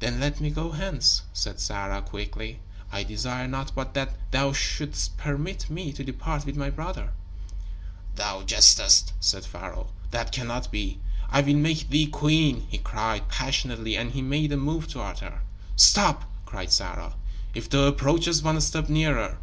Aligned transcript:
"Then 0.00 0.20
let 0.20 0.42
me 0.42 0.50
go 0.50 0.72
hence," 0.72 1.22
said 1.32 1.58
Sarah, 1.58 2.02
quickly. 2.02 2.60
"I 2.92 3.02
desire 3.02 3.48
naught 3.48 3.72
but 3.74 3.94
that 3.94 4.12
thou 4.30 4.52
shouldst 4.52 5.16
permit 5.16 5.70
me 5.70 5.90
to 5.94 6.04
depart 6.04 6.44
with 6.44 6.54
my 6.54 6.68
brother." 6.68 7.14
"Thou 8.16 8.42
jestest," 8.42 9.14
said 9.20 9.46
Pharaoh. 9.46 9.86
"That 10.10 10.32
cannot 10.32 10.70
be. 10.70 11.00
I 11.30 11.40
will 11.40 11.56
make 11.56 11.88
thee 11.88 12.08
queen," 12.08 12.66
he 12.68 12.76
cried, 12.76 13.30
passionately 13.30 13.96
and 13.96 14.10
he 14.12 14.20
made 14.20 14.52
a 14.52 14.58
move 14.58 14.86
toward 14.86 15.20
her. 15.20 15.40
"Stop!" 15.76 16.26
cried 16.44 16.70
Sarah. 16.70 17.14
"If 17.54 17.70
thou 17.70 17.90
approachest 17.90 18.44
one 18.44 18.60
step 18.60 18.90
nearer...." 18.90 19.38